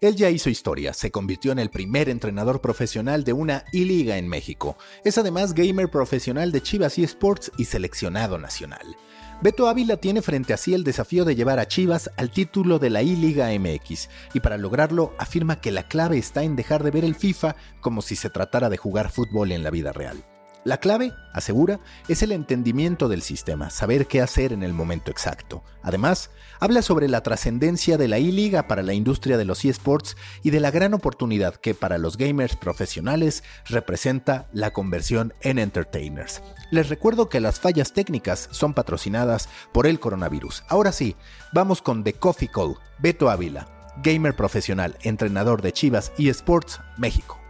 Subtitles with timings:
[0.00, 4.28] Él ya hizo historia, se convirtió en el primer entrenador profesional de una I-Liga en
[4.28, 4.76] México.
[5.02, 8.96] Es además gamer profesional de Chivas eSports y seleccionado nacional.
[9.42, 12.90] Beto Ávila tiene frente a sí el desafío de llevar a Chivas al título de
[12.90, 17.04] la I-Liga MX, y para lograrlo afirma que la clave está en dejar de ver
[17.04, 20.24] el FIFA como si se tratara de jugar fútbol en la vida real.
[20.68, 25.64] La clave, asegura, es el entendimiento del sistema, saber qué hacer en el momento exacto.
[25.82, 26.28] Además,
[26.60, 30.60] habla sobre la trascendencia de la I-Liga para la industria de los eSports y de
[30.60, 36.42] la gran oportunidad que para los gamers profesionales representa la conversión en entertainers.
[36.70, 40.64] Les recuerdo que las fallas técnicas son patrocinadas por el coronavirus.
[40.68, 41.16] Ahora sí,
[41.50, 43.66] vamos con The Coffee Call, Beto Ávila,
[44.02, 47.40] gamer profesional, entrenador de Chivas eSports, México.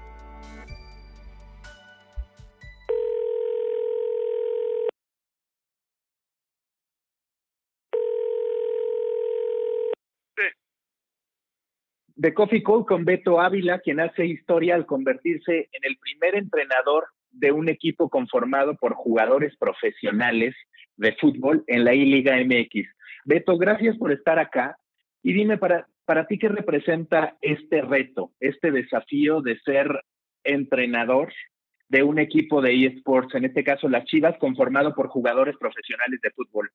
[12.18, 17.06] De Coffee Call con Beto Ávila, quien hace historia al convertirse en el primer entrenador
[17.30, 20.56] de un equipo conformado por jugadores profesionales
[20.96, 22.88] de fútbol en la I-Liga MX.
[23.24, 24.76] Beto, gracias por estar acá
[25.22, 30.02] y dime para, para ti qué representa este reto, este desafío de ser
[30.42, 31.32] entrenador
[31.88, 36.32] de un equipo de eSports, en este caso las Chivas, conformado por jugadores profesionales de
[36.32, 36.68] fútbol.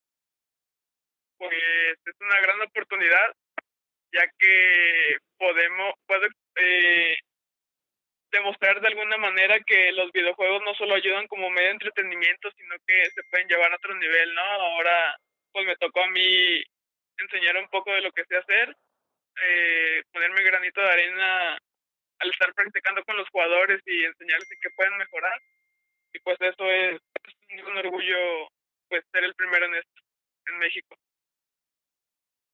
[1.37, 1.51] Pues
[2.05, 3.35] es una gran oportunidad
[4.13, 7.17] ya que podemos, puedo eh,
[8.31, 13.05] demostrar de alguna manera que los videojuegos no solo ayudan como medio entretenimiento, sino que
[13.11, 14.41] se pueden llevar a otro nivel, ¿no?
[14.41, 15.15] Ahora,
[15.51, 16.63] pues me tocó a mí
[17.17, 18.75] enseñar un poco de lo que sé hacer,
[19.41, 21.57] eh, ponerme granito de arena
[22.19, 25.39] al estar practicando con los jugadores y enseñarles en qué pueden mejorar.
[26.13, 27.01] Y pues eso es,
[27.49, 28.47] es un orgullo,
[28.89, 30.01] pues ser el primero en esto,
[30.47, 30.95] en México.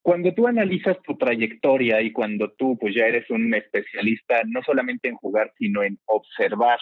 [0.02, 5.10] Cuando tú analizas tu trayectoria y cuando tú pues ya eres un especialista no solamente
[5.10, 6.80] en jugar, sino en observar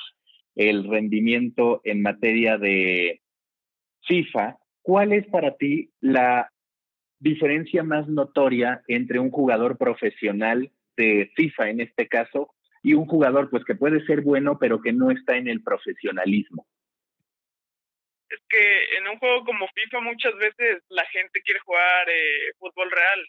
[0.55, 3.21] el rendimiento en materia de
[4.07, 6.51] FIFA, ¿cuál es para ti la
[7.19, 13.49] diferencia más notoria entre un jugador profesional de FIFA en este caso y un jugador
[13.49, 16.67] pues que puede ser bueno pero que no está en el profesionalismo?
[18.29, 22.91] Es que en un juego como FIFA muchas veces la gente quiere jugar eh, fútbol
[22.91, 23.27] real.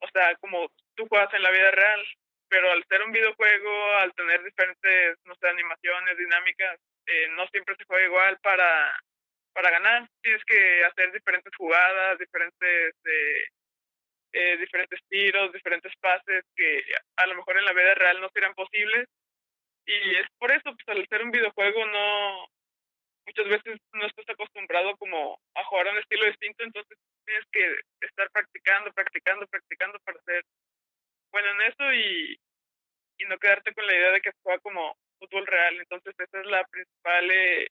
[0.00, 2.06] O sea, como tú juegas en la vida real,
[2.48, 7.76] pero al ser un videojuego, al tener diferentes, no sé, animaciones, dinámicas, eh, no siempre
[7.76, 8.98] se juega igual para,
[9.52, 10.08] para ganar.
[10.22, 13.44] Tienes que hacer diferentes jugadas, diferentes, eh,
[14.32, 16.82] eh, diferentes tiros, diferentes pases que
[17.16, 19.08] a lo mejor en la vida real no serían posibles.
[19.86, 22.46] Y es por eso, pues al ser un videojuego no,
[23.26, 28.06] muchas veces no estás acostumbrado como a jugar a un estilo distinto, entonces tienes que
[28.06, 30.44] estar practicando, practicando, practicando para ser
[31.32, 32.40] bueno en eso y,
[33.18, 35.76] y no quedarte con la idea de que juega como fútbol real.
[35.78, 37.68] Entonces esa es la principal, eh,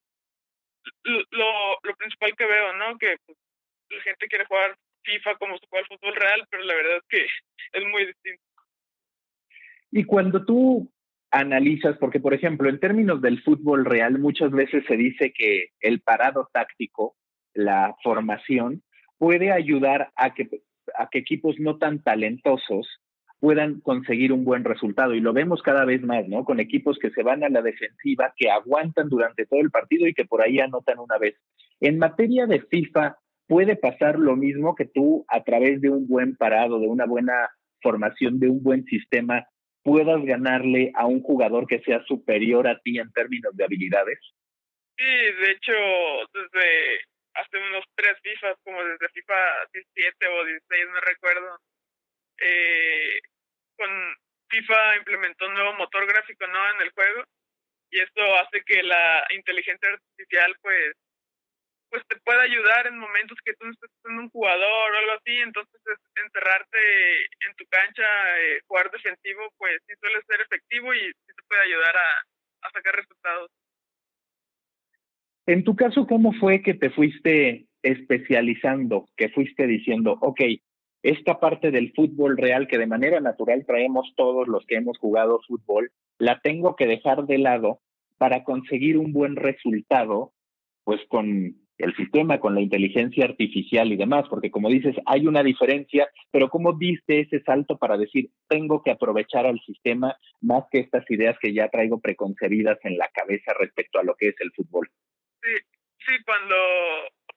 [1.04, 2.98] lo, lo principal que veo, ¿no?
[2.98, 3.38] Que pues,
[3.90, 7.28] la gente quiere jugar FIFA como se juega fútbol real, pero la verdad es que
[7.80, 8.44] es muy distinto.
[9.92, 10.92] Y cuando tú
[11.32, 16.02] analizas, porque por ejemplo, en términos del fútbol real, muchas veces se dice que el
[16.02, 17.16] parado táctico,
[17.54, 18.84] la formación,
[19.18, 20.50] puede ayudar a que,
[20.98, 22.88] a que equipos no tan talentosos
[23.40, 25.14] puedan conseguir un buen resultado.
[25.14, 26.44] Y lo vemos cada vez más, ¿no?
[26.44, 30.14] Con equipos que se van a la defensiva, que aguantan durante todo el partido y
[30.14, 31.36] que por ahí anotan una vez.
[31.80, 33.18] En materia de FIFA,
[33.48, 37.34] puede pasar lo mismo que tú a través de un buen parado, de una buena
[37.82, 39.48] formación, de un buen sistema,
[39.84, 44.20] puedas ganarle a un jugador que sea superior a ti en términos de habilidades?
[44.98, 45.74] Sí, de hecho,
[46.34, 47.02] desde
[47.36, 49.36] hace unos tres FIFA, como desde FIFA
[49.74, 51.58] 17 o 16, no recuerdo,
[52.42, 53.20] eh,
[53.78, 53.90] con
[54.50, 56.72] FIFA implementó un nuevo motor gráfico ¿no?
[56.72, 57.24] en el juego
[57.92, 60.96] y esto hace que la inteligencia artificial pues
[61.90, 65.12] pues te puede ayudar en momentos que tú no estés siendo un jugador o algo
[65.14, 65.82] así, entonces
[66.16, 68.04] encerrarte en tu cancha,
[68.42, 72.72] eh, jugar defensivo, pues sí suele ser efectivo y sí te puede ayudar a, a
[72.72, 73.52] sacar resultados.
[75.48, 80.42] En tu caso, ¿cómo fue que te fuiste especializando, que fuiste diciendo, ok,
[81.02, 85.42] esta parte del fútbol real que de manera natural traemos todos los que hemos jugado
[85.48, 87.80] fútbol, la tengo que dejar de lado
[88.18, 90.34] para conseguir un buen resultado,
[90.84, 95.42] pues con el sistema con la inteligencia artificial y demás, porque como dices, hay una
[95.44, 100.80] diferencia, pero ¿cómo viste ese salto para decir, tengo que aprovechar al sistema más que
[100.80, 104.52] estas ideas que ya traigo preconcebidas en la cabeza respecto a lo que es el
[104.52, 104.90] fútbol?
[105.42, 105.56] Sí,
[106.06, 106.56] sí, cuando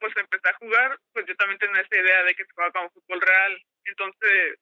[0.01, 2.91] pues empecé a jugar, pues yo también tenía esa idea de que se jugaba como
[2.91, 4.59] fútbol real, entonces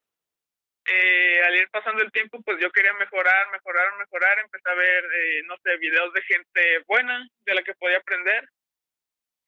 [0.87, 4.39] eh, al ir pasando el tiempo, pues yo quería mejorar, mejorar, mejorar.
[4.41, 8.49] Empecé a ver, eh, no sé, videos de gente buena, de la que podía aprender.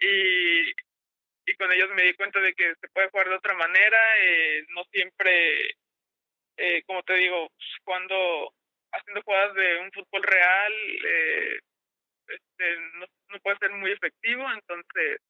[0.03, 0.71] Y,
[1.47, 3.99] y con ellos me di cuenta de que se puede jugar de otra manera.
[4.21, 5.77] Eh, no siempre,
[6.57, 7.49] eh, como te digo,
[7.85, 8.53] cuando
[8.93, 10.73] haciendo jugadas de un fútbol real,
[11.07, 11.59] eh,
[12.27, 14.45] este, no, no puede ser muy efectivo.
[14.53, 15.21] Entonces,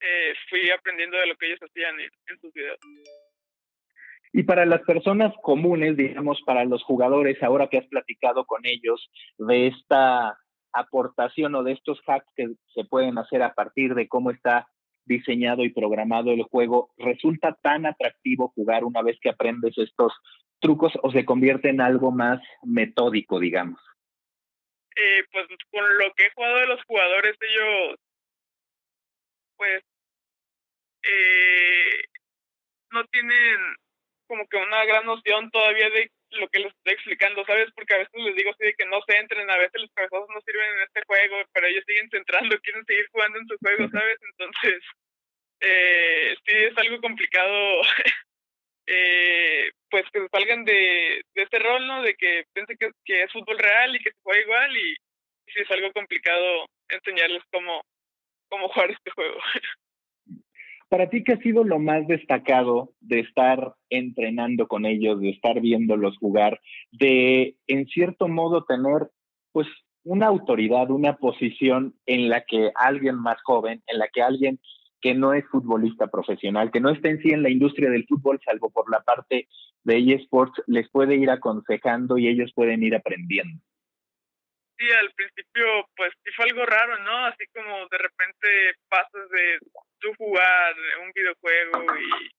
[0.00, 2.78] eh, fui aprendiendo de lo que ellos hacían en, en sus videos.
[4.32, 9.08] Y para las personas comunes, digamos, para los jugadores, ahora que has platicado con ellos
[9.38, 10.36] de esta
[10.74, 14.68] aportación o de estos hacks que se pueden hacer a partir de cómo está
[15.06, 20.12] diseñado y programado el juego, ¿resulta tan atractivo jugar una vez que aprendes estos
[20.60, 23.80] trucos o se convierte en algo más metódico, digamos?
[24.96, 27.96] Eh, pues con lo que he jugado de los jugadores, ellos,
[29.56, 29.82] pues,
[31.02, 32.02] eh,
[32.92, 33.76] no tienen
[34.26, 37.68] como que una gran noción todavía de lo que les estoy explicando, ¿sabes?
[37.74, 40.28] Porque a veces les digo así de que no se entren, a veces los cabezazos
[40.34, 43.88] no sirven en este juego, pero ellos siguen centrando, quieren seguir jugando en su juego,
[43.92, 44.18] ¿sabes?
[44.32, 44.82] Entonces,
[45.60, 47.80] eh, sí es algo complicado,
[48.86, 52.02] eh, pues que salgan de, de este rol, ¿no?
[52.02, 55.52] De que piensen que, que es fútbol real y que se juega igual y, y
[55.52, 57.82] sí es algo complicado enseñarles cómo,
[58.48, 59.40] cómo jugar este juego.
[60.94, 65.60] Para ti, ¿qué ha sido lo más destacado de estar entrenando con ellos, de estar
[65.60, 66.60] viéndolos jugar,
[66.92, 69.10] de en cierto modo tener
[69.50, 69.66] pues
[70.04, 74.60] una autoridad, una posición en la que alguien más joven, en la que alguien
[75.00, 78.38] que no es futbolista profesional, que no está en sí en la industria del fútbol,
[78.44, 79.48] salvo por la parte
[79.82, 83.60] de eSports, les puede ir aconsejando y ellos pueden ir aprendiendo?
[84.76, 87.26] Sí, al principio pues sí fue algo raro, ¿no?
[87.26, 89.58] Así como de repente pasas de
[90.00, 92.30] tú jugar un videojuego y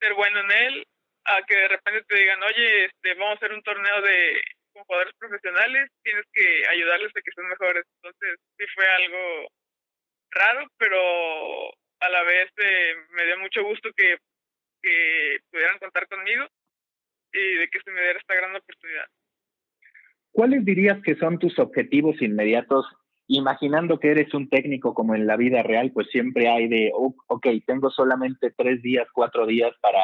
[0.00, 0.86] ser bueno en él,
[1.24, 4.42] a que de repente te digan, oye, este, vamos a hacer un torneo de
[4.72, 7.84] con jugadores profesionales, tienes que ayudarles a que sean mejores.
[7.96, 9.48] Entonces sí fue algo
[10.30, 11.70] raro, pero
[12.00, 14.16] a la vez eh, me dio mucho gusto que,
[14.82, 16.46] que pudieran contar conmigo
[17.32, 19.06] y de que se me diera esta gran oportunidad.
[20.32, 22.86] ¿Cuáles dirías que son tus objetivos inmediatos?
[23.28, 27.14] Imaginando que eres un técnico como en la vida real, pues siempre hay de, oh,
[27.28, 30.00] ok, tengo solamente tres días, cuatro días para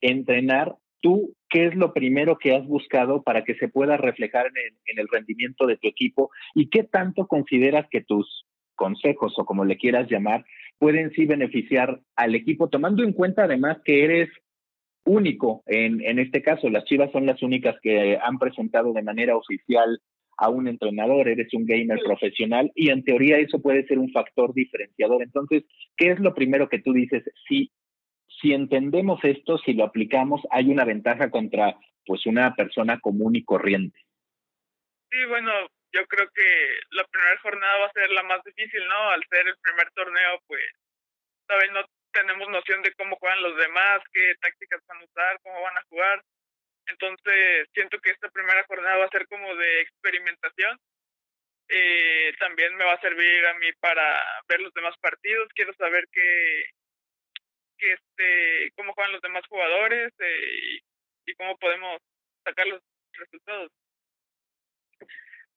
[0.00, 0.76] entrenar.
[1.00, 4.78] ¿Tú qué es lo primero que has buscado para que se pueda reflejar en el,
[4.86, 6.30] en el rendimiento de tu equipo?
[6.54, 10.44] ¿Y qué tanto consideras que tus consejos o como le quieras llamar
[10.78, 14.28] pueden sí beneficiar al equipo, tomando en cuenta además que eres
[15.04, 15.62] único.
[15.66, 20.00] En, en este caso, las Chivas son las únicas que han presentado de manera oficial
[20.38, 24.52] a un entrenador, eres un gamer profesional y en teoría eso puede ser un factor
[24.54, 25.22] diferenciador.
[25.22, 25.64] Entonces,
[25.96, 27.22] ¿qué es lo primero que tú dices?
[27.48, 27.70] Si,
[28.40, 33.44] si entendemos esto, si lo aplicamos, hay una ventaja contra pues una persona común y
[33.44, 34.00] corriente.
[35.10, 35.52] Sí, bueno,
[35.92, 36.48] yo creo que
[36.90, 39.10] la primera jornada va a ser la más difícil, ¿no?
[39.10, 40.62] Al ser el primer torneo, pues,
[41.46, 41.80] sabes, no
[42.12, 45.82] tenemos noción de cómo juegan los demás, qué tácticas van a usar, cómo van a
[45.88, 46.22] jugar.
[46.86, 50.78] Entonces, siento que esta primera jornada va a ser como de experimentación.
[51.68, 55.48] Eh, también me va a servir a mí para ver los demás partidos.
[55.54, 56.64] Quiero saber qué,
[57.78, 60.80] qué este, cómo juegan los demás jugadores eh,
[61.24, 62.00] y, y cómo podemos
[62.44, 62.80] sacar los
[63.12, 63.70] resultados.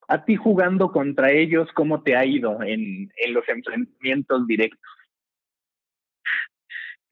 [0.08, 4.95] A ti jugando contra ellos, ¿cómo te ha ido en, en los enfrentamientos directos?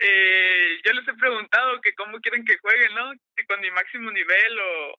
[0.06, 3.12] Eh, yo les he preguntado que cómo quieren que jueguen, ¿no?
[3.37, 4.94] Si con mi máximo nivel o,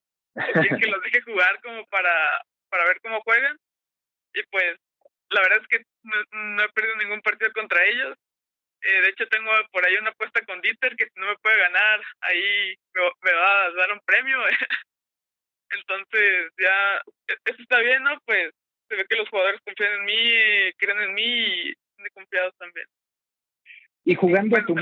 [0.80, 3.56] que los deje jugar como para, para ver cómo juegan.
[4.34, 4.78] Y pues
[5.30, 6.16] la verdad es que no,
[6.56, 8.18] no he perdido ningún partido contra ellos.
[8.82, 11.58] Eh, de hecho, tengo por ahí una apuesta con Dieter que si no me puede
[11.58, 12.76] ganar, ahí
[13.22, 14.40] me, va a dar un premio.
[15.70, 17.02] Entonces, ya,
[17.46, 18.20] eso está bien, ¿no?
[18.26, 18.52] Pues
[18.90, 22.88] se ve que los jugadores confían en mí, creen en mí y son confiados también.
[24.06, 24.76] Y jugando a tu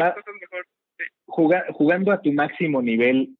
[1.25, 3.35] jugando a tu máximo nivel,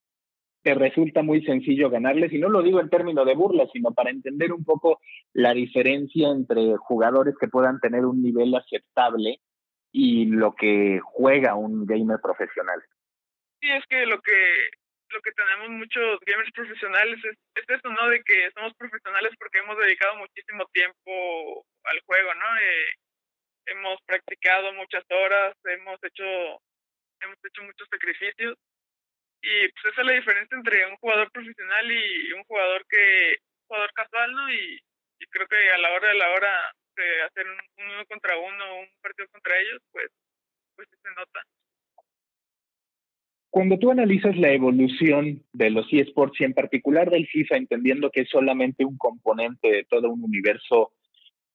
[0.64, 4.10] te resulta muy sencillo ganarles, y no lo digo en términos de burla, sino para
[4.10, 5.02] entender un poco
[5.34, 9.40] la diferencia entre jugadores que puedan tener un nivel aceptable
[9.92, 12.82] y lo que juega un gamer profesional.
[13.62, 14.34] Sí, es que lo que
[15.14, 18.10] lo que tenemos muchos gamers profesionales es, es eso, ¿no?
[18.10, 22.58] De que somos profesionales porque hemos dedicado muchísimo tiempo al juego, ¿no?
[22.58, 22.98] Eh,
[23.66, 26.24] hemos practicado muchas horas, hemos hecho,
[27.22, 28.58] hemos hecho muchos sacrificios.
[29.42, 33.92] Y pues esa es la diferencia entre un jugador profesional y un jugador que, jugador
[33.94, 34.54] casual, ¿no?
[34.54, 34.80] Y,
[35.20, 38.38] y creo que a la hora de la hora de hacer un, un uno contra
[38.38, 40.08] uno, un partido contra ellos, pues,
[40.76, 41.42] pues se nota.
[43.50, 48.22] Cuando tú analizas la evolución de los eSports y en particular del FIFA, entendiendo que
[48.22, 50.94] es solamente un componente de todo un universo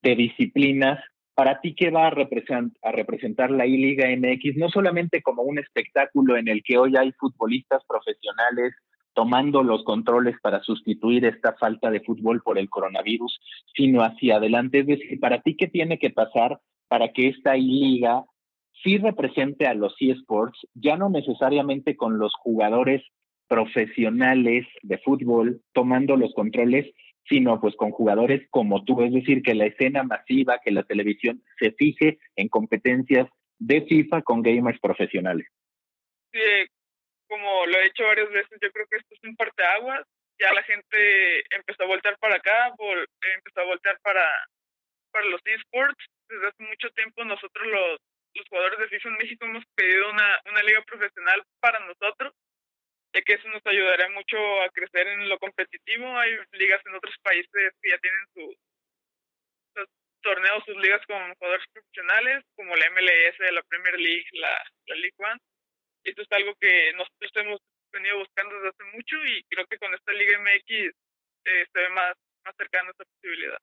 [0.03, 1.03] de disciplinas,
[1.39, 4.57] para ti, ¿qué va a, a representar la I-Liga MX?
[4.57, 8.75] No solamente como un espectáculo en el que hoy hay futbolistas profesionales
[9.15, 13.39] tomando los controles para sustituir esta falta de fútbol por el coronavirus,
[13.73, 14.81] sino hacia adelante.
[14.81, 18.25] Es decir, para ti, ¿qué tiene que pasar para que esta I-Liga
[18.83, 23.05] sí represente a los eSports, ya no necesariamente con los jugadores
[23.47, 26.93] profesionales de fútbol tomando los controles,
[27.29, 31.43] sino pues con jugadores como tú, es decir, que la escena masiva, que la televisión
[31.59, 35.47] se fije en competencias de FIFA con gamers profesionales.
[36.33, 36.67] Sí,
[37.29, 40.03] como lo he hecho varias veces, yo creo que esto es un parteaguas,
[40.41, 42.73] ya la gente empezó a voltear para acá,
[43.37, 44.25] empezó a voltear para,
[45.11, 48.01] para los esports, desde hace mucho tiempo nosotros los
[48.35, 52.33] los jugadores de FIFA en México hemos pedido una, una liga profesional para nosotros,
[53.15, 56.07] ya que eso nos ayudaría mucho a crecer en lo competitivo.
[56.19, 58.57] Hay ligas en otros países que ya tienen sus,
[60.23, 64.63] torneos, sus ligas con jugadores profesionales, como la MLS, la Premier League, la,
[64.97, 65.41] League One.
[66.05, 67.61] Esto es algo que nosotros hemos
[67.93, 71.89] venido buscando desde hace mucho y creo que con esta Liga MX eh, se ve
[71.91, 73.59] más, más cercano a esa posibilidad.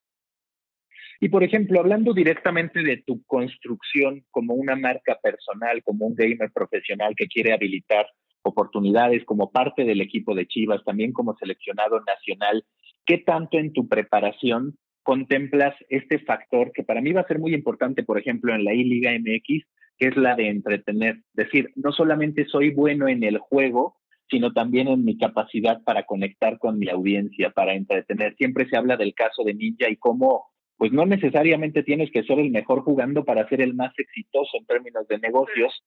[1.20, 6.52] Y por ejemplo, hablando directamente de tu construcción como una marca personal, como un gamer
[6.52, 8.08] profesional que quiere habilitar
[8.46, 12.64] oportunidades como parte del equipo de Chivas, también como seleccionado nacional,
[13.06, 17.54] ¿qué tanto en tu preparación contemplas este factor que para mí va a ser muy
[17.54, 19.66] importante, por ejemplo, en la I-Liga MX,
[19.98, 21.22] que es la de entretener?
[21.34, 23.98] Decir, no solamente soy bueno en el juego,
[24.30, 28.36] sino también en mi capacidad para conectar con mi audiencia, para entretener.
[28.36, 30.46] Siempre se habla del caso de Ninja y cómo
[30.78, 34.66] pues no necesariamente tienes que ser el mejor jugando para ser el más exitoso en
[34.66, 35.84] términos de negocios,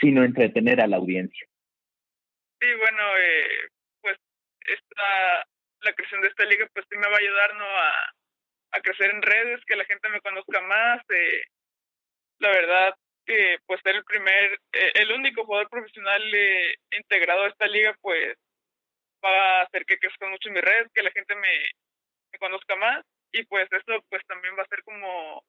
[0.00, 1.46] sino entretener a la audiencia.
[2.62, 3.68] Sí, bueno, eh,
[4.00, 4.16] pues
[4.60, 5.46] esta,
[5.80, 7.64] la creación de esta liga pues sí me va a ayudar ¿no?
[7.66, 7.92] a,
[8.70, 11.02] a crecer en redes, que la gente me conozca más.
[11.10, 11.42] Eh,
[12.38, 12.94] la verdad
[13.26, 16.22] que pues ser el primer, eh, el único jugador profesional
[16.92, 18.36] integrado a esta liga pues
[19.24, 21.66] va a hacer que crezca mucho en mis redes, que la gente me,
[22.32, 25.42] me conozca más y pues eso pues también va a ser como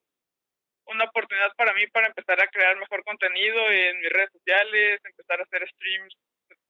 [0.88, 5.40] una oportunidad para mí para empezar a crear mejor contenido en mis redes sociales, empezar
[5.40, 6.18] a hacer streams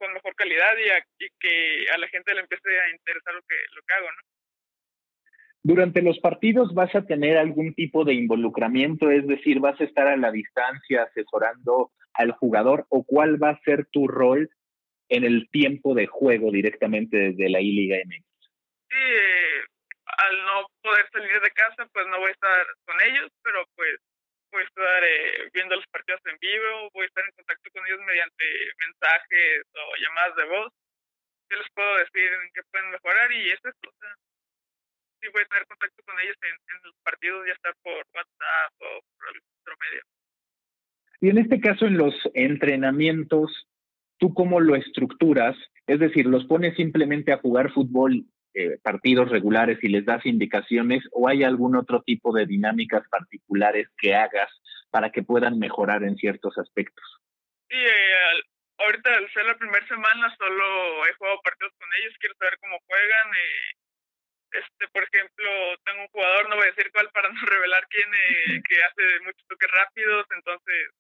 [0.04, 3.82] con mejor calidad y, que a la gente le empiece a interesar lo que, lo
[3.88, 4.22] que hago, ¿no?
[5.66, 10.08] Durante los partidos vas a tener algún tipo de involucramiento, es decir, vas a estar
[10.08, 14.50] a la distancia asesorando al jugador o cuál va a ser tu rol
[15.08, 18.26] en el tiempo de juego directamente desde la I-Liga MX.
[18.90, 18.98] Sí,
[20.06, 24.02] al no poder salir de casa, pues no voy a estar con ellos, pero pues
[24.54, 27.86] voy a estar eh, viendo los partidos en vivo, voy a estar en contacto con
[27.88, 28.46] ellos mediante
[28.86, 30.72] mensajes o llamadas de voz.
[31.50, 34.08] Yo les puedo decir en qué pueden mejorar y eso es cosa.
[35.20, 39.02] Sí voy a tener contacto con ellos en, los partidos, ya sea por WhatsApp o
[39.18, 40.02] por otro medio.
[41.22, 43.50] Y en este caso, en los entrenamientos,
[44.20, 45.58] ¿tú cómo lo estructuras?
[45.88, 51.04] Es decir, ¿los pones simplemente a jugar fútbol eh, partidos regulares y les das indicaciones
[51.12, 54.50] o hay algún otro tipo de dinámicas particulares que hagas
[54.92, 57.04] para que puedan mejorar en ciertos aspectos?
[57.68, 58.44] Sí, eh,
[58.78, 62.78] ahorita al ser la primera semana solo he jugado partidos con ellos, quiero saber cómo
[62.86, 63.28] juegan.
[63.34, 63.72] Eh,
[64.52, 65.50] este, por ejemplo,
[65.84, 69.48] tengo un jugador, no voy a decir cuál para no revelar quién, que hace muchos
[69.48, 70.92] toques rápidos, entonces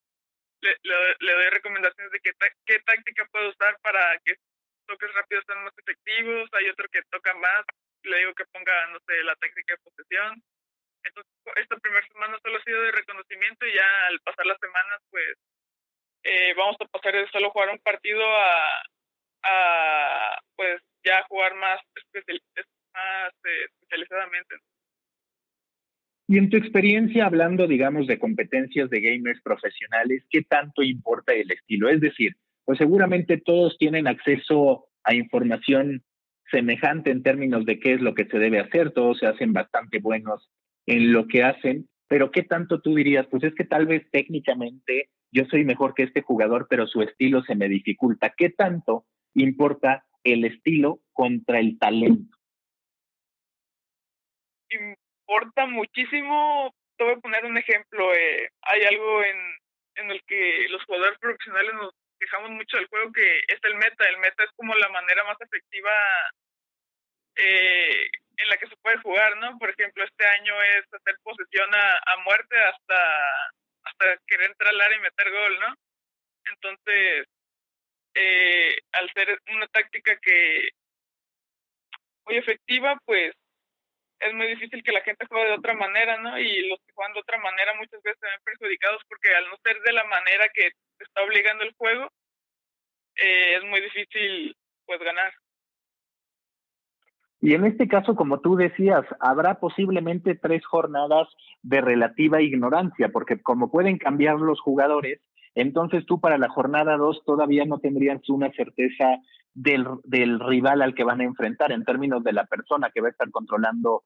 [0.62, 0.76] le,
[1.20, 2.32] le, doy recomendaciones de qué,
[2.66, 4.38] qué táctica puedo usar para que
[4.86, 7.66] toques rápidos son más efectivos, hay otro que toca más,
[8.04, 10.44] le digo que ponga, no sé, la técnica de posesión.
[11.04, 15.02] Entonces, esta primera semana solo ha sido de reconocimiento y ya al pasar las semanas,
[15.10, 15.38] pues,
[16.24, 18.84] eh, vamos a pasar de solo jugar un partido a,
[19.44, 21.80] a pues, ya jugar más,
[22.94, 24.56] más eh, especializadamente.
[26.28, 31.52] Y en tu experiencia, hablando, digamos, de competencias de gamers profesionales, ¿qué tanto importa el
[31.52, 31.90] estilo?
[31.90, 32.36] Es decir,
[32.66, 36.04] pues seguramente todos tienen acceso a información
[36.50, 40.00] semejante en términos de qué es lo que se debe hacer, todos se hacen bastante
[40.00, 40.50] buenos
[40.86, 43.26] en lo que hacen, pero ¿qué tanto tú dirías?
[43.28, 47.42] Pues es que tal vez técnicamente yo soy mejor que este jugador, pero su estilo
[47.44, 48.34] se me dificulta.
[48.38, 52.38] ¿Qué tanto importa el estilo contra el talento?
[54.70, 56.72] Importa muchísimo.
[56.98, 58.14] Te voy a poner un ejemplo.
[58.14, 59.38] Eh, hay algo en,
[59.96, 64.08] en el que los jugadores profesionales nos quejamos mucho del juego que es el meta.
[64.08, 65.92] El meta es como la manera más efectiva
[67.36, 69.58] eh, en la que se puede jugar, ¿no?
[69.58, 73.50] Por ejemplo, este año es hacer posesión a, muerte hasta,
[73.84, 75.76] hasta querer entrar al área y meter gol, ¿no?
[76.46, 77.28] Entonces,
[78.16, 80.70] eh, al ser una táctica que
[82.26, 83.34] muy efectiva, pues
[84.20, 86.40] es muy difícil que la gente juegue de otra manera, ¿no?
[86.40, 89.58] Y los que juegan de otra manera muchas veces se ven perjudicados porque al no
[89.64, 90.72] ser de la manera que
[91.04, 92.10] está obligando el juego,
[93.16, 94.56] eh, es muy difícil
[94.86, 95.34] pues ganar.
[97.42, 101.28] Y en este caso, como tú decías, habrá posiblemente tres jornadas
[101.62, 105.20] de relativa ignorancia, porque como pueden cambiar los jugadores,
[105.54, 109.18] entonces tú para la jornada dos todavía no tendrías una certeza
[109.54, 113.08] del, del rival al que van a enfrentar en términos de la persona que va
[113.08, 114.04] a estar controlando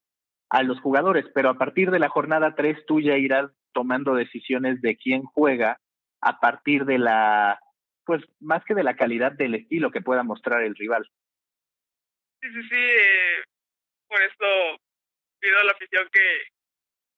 [0.49, 4.81] a los jugadores, pero a partir de la jornada tres tú ya irás tomando decisiones
[4.81, 5.79] de quién juega
[6.21, 7.59] a partir de la,
[8.05, 11.09] pues más que de la calidad del estilo que pueda mostrar el rival.
[12.41, 12.75] Sí, sí, sí.
[12.75, 13.43] Eh,
[14.07, 14.79] por eso
[15.39, 16.43] pido a la afición que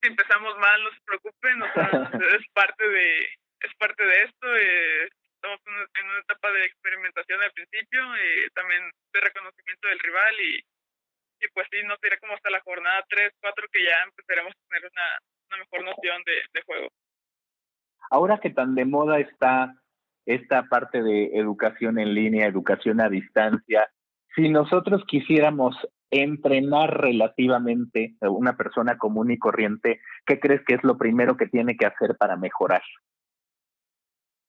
[0.01, 1.83] si empezamos mal no se preocupen, o sea,
[2.39, 3.29] es parte de
[3.61, 4.55] es parte de esto.
[4.57, 5.59] Eh, estamos
[5.95, 10.57] en una etapa de experimentación al principio, eh, también de reconocimiento del rival y,
[11.39, 14.67] y pues sí, no será como hasta la jornada 3, 4 que ya empezaremos a
[14.67, 16.89] tener una, una mejor noción de, de juego.
[18.09, 19.75] Ahora que tan de moda está
[20.25, 23.89] esta parte de educación en línea, educación a distancia,
[24.35, 25.75] si nosotros quisiéramos
[26.11, 31.47] entrenar relativamente a una persona común y corriente, ¿qué crees que es lo primero que
[31.47, 32.81] tiene que hacer para mejorar?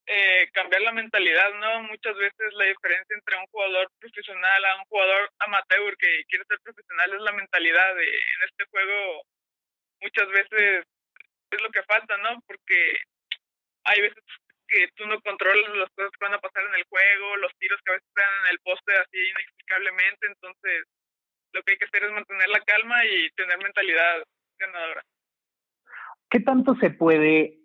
[0.07, 1.85] Eh, cambiar la mentalidad, ¿no?
[1.85, 6.59] Muchas veces la diferencia entre un jugador profesional a un jugador amateur que quiere ser
[6.65, 7.95] profesional es la mentalidad.
[7.95, 9.23] De, en este juego
[10.03, 10.85] muchas veces
[11.51, 12.41] es lo que falta, ¿no?
[12.47, 13.03] Porque
[13.91, 14.23] hay veces
[14.69, 17.81] que tú no controlas las cosas que van a pasar en el juego, los tiros
[17.85, 20.87] que a veces están en el poste así inexplicablemente, entonces
[21.53, 24.23] lo que hay que hacer es mantener la calma y tener mentalidad
[24.59, 25.03] ganadora.
[26.31, 27.59] ¿Qué tanto se puede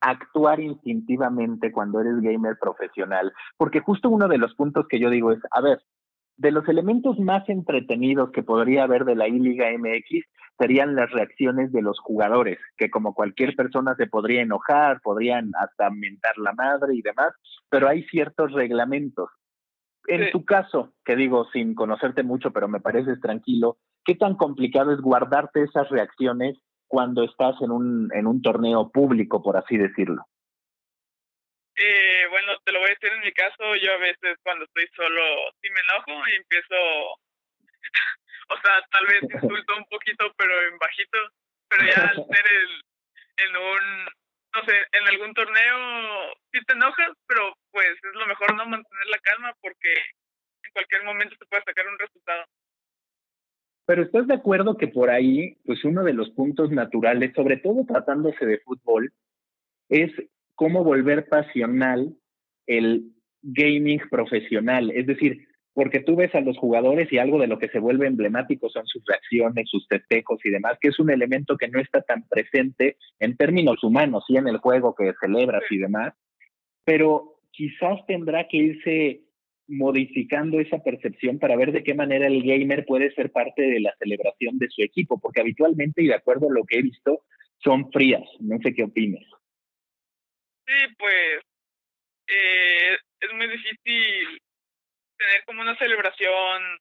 [0.00, 3.32] actuar instintivamente cuando eres gamer profesional?
[3.56, 5.78] Porque justo uno de los puntos que yo digo es, a ver,
[6.36, 10.26] de los elementos más entretenidos que podría haber de la I-Liga MX
[10.62, 15.90] serían las reacciones de los jugadores, que como cualquier persona se podría enojar, podrían hasta
[15.90, 17.34] mentar la madre y demás,
[17.68, 19.28] pero hay ciertos reglamentos.
[20.06, 24.92] En tu caso, que digo sin conocerte mucho, pero me pareces tranquilo, ¿qué tan complicado
[24.92, 30.26] es guardarte esas reacciones cuando estás en un, en un torneo público, por así decirlo?
[31.74, 34.86] Eh, bueno, te lo voy a decir en mi caso, yo a veces cuando estoy
[34.94, 35.22] solo
[35.60, 36.76] sí me enojo y empiezo
[38.52, 41.18] o sea, tal vez insulto un poquito, pero en bajito,
[41.68, 42.70] pero ya al ser el,
[43.46, 44.04] en un,
[44.54, 49.06] no sé, en algún torneo sí te enojas, pero pues es lo mejor no mantener
[49.10, 52.44] la calma porque en cualquier momento se puede sacar un resultado.
[53.84, 57.84] Pero ¿estás de acuerdo que por ahí, pues uno de los puntos naturales, sobre todo
[57.84, 59.12] tratándose de fútbol,
[59.88, 60.12] es
[60.54, 62.14] cómo volver pasional
[62.66, 63.10] el
[63.42, 64.90] gaming profesional?
[64.92, 68.06] Es decir, porque tú ves a los jugadores y algo de lo que se vuelve
[68.06, 72.02] emblemático son sus reacciones, sus festejos y demás, que es un elemento que no está
[72.02, 76.14] tan presente en términos humanos, y en el juego que celebras y demás,
[76.84, 79.20] pero quizás tendrá que irse
[79.68, 83.94] modificando esa percepción para ver de qué manera el gamer puede ser parte de la
[83.98, 87.24] celebración de su equipo, porque habitualmente, y de acuerdo a lo que he visto,
[87.58, 88.28] son frías.
[88.40, 89.22] No sé qué opinas.
[90.66, 91.40] Sí, pues
[92.28, 94.42] eh, es muy difícil
[95.22, 96.78] tener como una celebración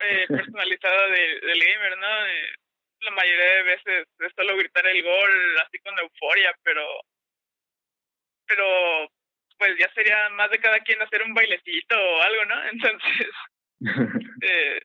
[0.00, 2.26] eh, personalizada de, del gamer, ¿no?
[2.26, 2.54] Eh,
[3.00, 6.86] la mayoría de veces es solo gritar el gol así con euforia, pero
[8.46, 9.08] pero
[9.58, 12.64] pues ya sería más de cada quien hacer un bailecito o algo, ¿no?
[12.72, 13.28] Entonces,
[14.42, 14.80] eh,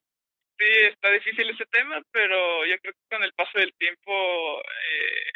[0.57, 5.31] sí, está difícil ese tema, pero yo creo que con el paso del tiempo eh,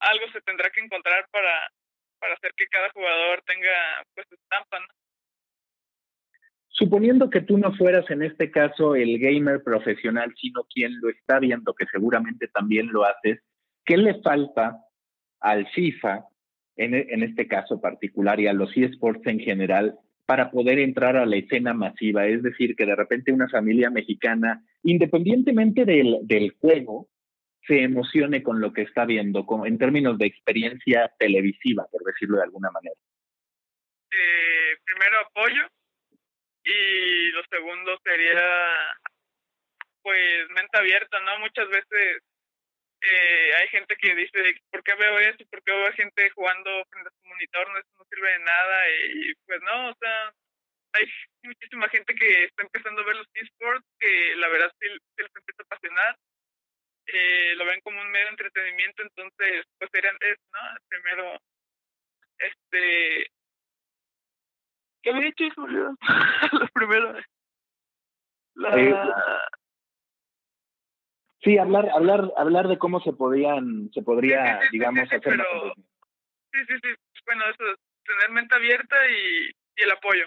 [0.00, 1.70] algo se tendrá que encontrar para,
[2.18, 4.86] para hacer que cada jugador tenga pues estampa, ¿no?
[6.74, 11.38] Suponiendo que tú no fueras en este caso el gamer profesional, sino quien lo está
[11.38, 13.40] viendo, que seguramente también lo haces,
[13.84, 14.78] ¿qué le falta
[15.40, 16.24] al FIFA,
[16.76, 21.26] en, en este caso particular, y a los eSports en general, para poder entrar a
[21.26, 22.26] la escena masiva?
[22.26, 27.08] Es decir, que de repente una familia mexicana, independientemente del, del juego,
[27.66, 32.38] se emocione con lo que está viendo, con, en términos de experiencia televisiva, por decirlo
[32.38, 32.96] de alguna manera.
[34.10, 35.81] Eh, primero apoyo
[36.64, 38.96] y lo segundo sería,
[40.02, 41.38] pues, mente abierta, ¿no?
[41.40, 42.22] Muchas veces
[43.02, 45.44] eh, hay gente que dice, ¿por qué veo eso?
[45.50, 47.68] ¿Por qué veo gente jugando frente a su monitor?
[47.70, 48.90] No, eso no sirve de nada.
[48.90, 50.32] Y pues no, o sea,
[50.92, 51.10] hay
[51.42, 55.62] muchísima gente que está empezando a ver los esports que la verdad sí, les empieza
[55.62, 56.16] a apasionar.
[57.06, 60.60] Eh, lo ven como un mero entretenimiento, entonces, pues serían, es, ¿no?
[60.88, 61.40] Primero,
[62.38, 63.26] este,
[65.02, 65.96] ¿Qué había dicho, Julio?
[66.52, 67.26] la primera.
[68.54, 68.80] La...
[68.80, 68.94] Eh,
[71.42, 75.74] sí, hablar, hablar, hablar de cómo se podían, se podría, digamos, hacer pero...
[76.52, 76.88] Sí, sí, sí.
[77.26, 77.64] Bueno, eso,
[78.04, 79.46] tener mente abierta y,
[79.80, 80.26] y el apoyo.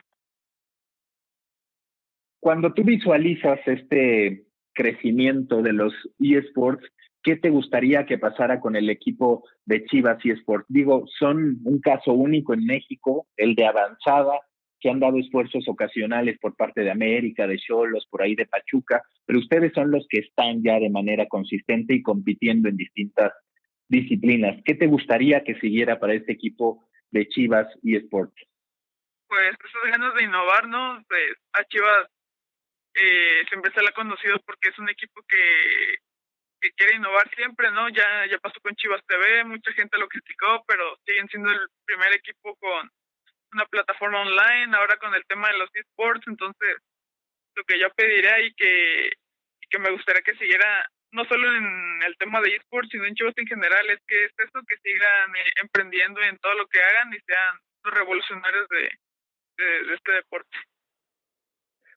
[2.40, 6.86] Cuando tú visualizas este crecimiento de los eSports,
[7.24, 10.66] ¿qué te gustaría que pasara con el equipo de Chivas eSports?
[10.68, 14.40] Digo, son un caso único en México, el de avanzada,
[14.86, 19.02] que han dado esfuerzos ocasionales por parte de América, de Cholos, por ahí de Pachuca,
[19.26, 23.34] pero ustedes son los que están ya de manera consistente y compitiendo en distintas
[23.88, 24.62] disciplinas.
[24.64, 28.36] ¿Qué te gustaría que siguiera para este equipo de Chivas eSports?
[29.28, 31.04] Pues esas ganas de innovar, ¿no?
[31.10, 32.06] Pues, a Chivas
[32.94, 35.96] eh, siempre se le ha conocido porque es un equipo que,
[36.62, 37.90] que quiere innovar siempre, ¿no?
[37.90, 42.14] Ya, ya pasó con Chivas TV, mucha gente lo criticó, pero siguen siendo el primer
[42.14, 42.88] equipo con
[43.56, 46.78] una plataforma online, ahora con el tema de los esports, entonces
[47.56, 52.04] lo que yo pediría y que, y que me gustaría que siguiera, no solo en
[52.06, 55.36] el tema de esports, sino en Chivas en general, es que es eso, que sigan
[55.36, 58.92] eh, emprendiendo en todo lo que hagan y sean los revolucionarios de,
[59.58, 60.58] de este deporte.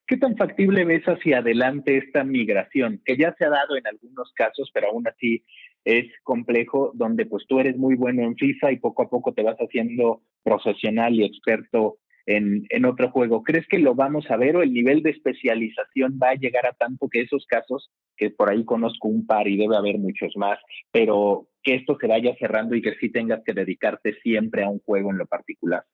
[0.06, 3.02] ¿Qué tan factible ves hacia adelante esta migración?
[3.04, 5.44] Que ya se ha dado en algunos casos, pero aún así
[5.88, 9.42] es complejo, donde pues tú eres muy bueno en FIFA y poco a poco te
[9.42, 11.96] vas haciendo profesional y experto
[12.26, 13.42] en, en otro juego.
[13.42, 16.74] ¿Crees que lo vamos a ver o el nivel de especialización va a llegar a
[16.74, 20.58] tanto que esos casos, que por ahí conozco un par y debe haber muchos más,
[20.92, 24.80] pero que esto se vaya cerrando y que sí tengas que dedicarte siempre a un
[24.80, 25.84] juego en lo particular?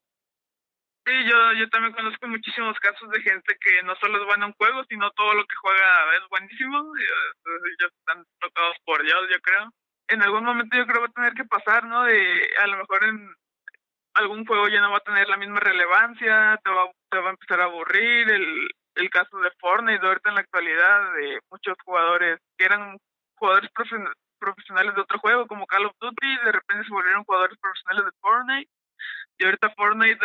[1.07, 4.54] Sí, yo, yo también conozco muchísimos casos de gente que no solo es buena en
[4.59, 6.78] un sino todo lo que juega es buenísimo.
[7.78, 9.70] Ellos están tocados por Dios, yo creo.
[10.09, 12.05] En algún momento yo creo va a tener que pasar, ¿no?
[12.05, 13.35] De a lo mejor en
[14.14, 17.33] algún juego ya no va a tener la misma relevancia, te va, te va a
[17.33, 18.31] empezar a aburrir.
[18.31, 22.97] El, el caso de Fortnite ahorita en la actualidad, de muchos jugadores que eran
[23.37, 23.71] jugadores
[24.38, 28.21] profesionales de otro juego, como Call of Duty, de repente se volvieron jugadores profesionales de
[28.21, 28.71] Fortnite.
[29.38, 30.25] Y ahorita Fortnite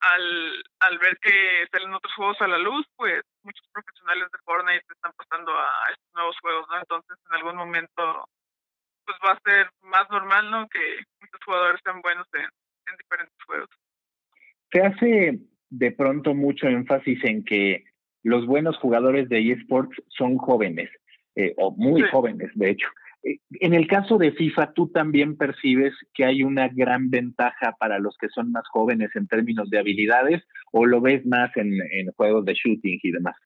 [0.00, 4.84] al, al ver que salen otros juegos a la luz, pues muchos profesionales de Fortnite
[4.88, 6.78] están pasando a estos nuevos juegos, ¿no?
[6.78, 8.28] Entonces, en algún momento,
[9.04, 10.68] pues va a ser más normal, ¿no?
[10.68, 13.68] Que muchos jugadores sean buenos en, en diferentes juegos.
[14.72, 15.38] Se hace
[15.70, 17.84] de pronto mucho énfasis en que
[18.22, 20.90] los buenos jugadores de eSports son jóvenes,
[21.34, 22.88] eh, o muy jóvenes, de hecho.
[23.22, 27.98] Eh, en el caso de FIFA, ¿tú también percibes que hay una gran ventaja para
[27.98, 32.12] los que son más jóvenes en términos de habilidades o lo ves más en, en
[32.12, 33.36] juegos de shooting y demás?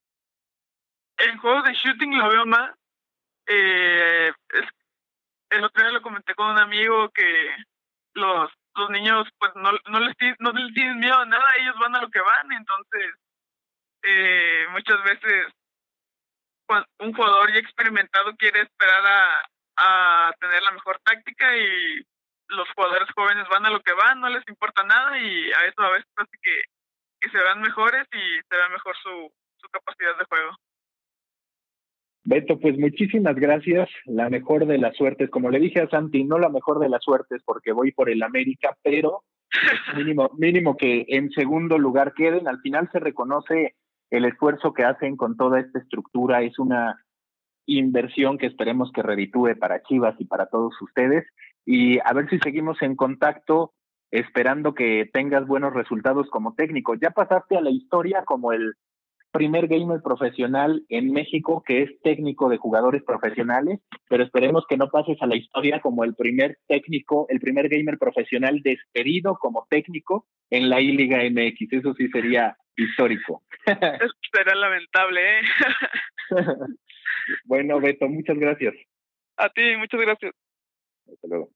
[1.19, 2.75] En juegos de shooting lo veo más.
[3.47, 4.33] Eh,
[5.57, 7.57] el otro día lo comenté con un amigo que
[8.15, 11.97] los, los niños pues no, no, les, no les tienen miedo a nada, ellos van
[11.97, 13.15] a lo que van, entonces
[14.03, 15.53] eh, muchas veces
[16.99, 19.43] un jugador ya experimentado quiere esperar a,
[19.77, 22.05] a tener la mejor táctica y
[22.49, 25.83] los jugadores jóvenes van a lo que van, no les importa nada y a eso
[25.83, 26.63] a veces hace que,
[27.21, 30.57] que se vean mejores y se vea mejor su, su capacidad de juego.
[32.27, 33.89] Beto, pues muchísimas gracias.
[34.05, 37.05] La mejor de las suertes, como le dije a Santi, no la mejor de las
[37.05, 39.23] suertes porque voy por el América, pero
[39.97, 42.49] mínimo, mínimo que en segundo lugar queden.
[42.49, 43.77] Al final se reconoce
[44.11, 46.43] el esfuerzo que hacen con toda esta estructura.
[46.43, 47.01] Es una
[47.67, 51.25] inversión que esperemos que reditúe para Chivas y para todos ustedes.
[51.65, 53.73] Y a ver si seguimos en contacto,
[54.11, 56.97] esperando que tengas buenos resultados como técnico.
[56.97, 58.75] Ya pasaste a la historia como el
[59.37, 64.89] primer gamer profesional en México que es técnico de jugadores profesionales, pero esperemos que no
[64.89, 70.27] pases a la historia como el primer técnico, el primer gamer profesional despedido como técnico
[70.51, 71.73] en la I-Liga MX.
[71.73, 73.43] Eso sí sería histórico.
[73.67, 75.43] Eso será lamentable, ¿eh?
[77.45, 78.75] Bueno, Beto, muchas gracias.
[79.37, 80.33] A ti, muchas gracias.
[81.13, 81.51] Hasta luego.